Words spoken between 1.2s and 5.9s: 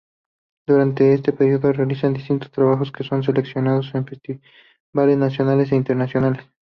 periodo realizan distintos trabajos que son seleccionados en festivales nacionales e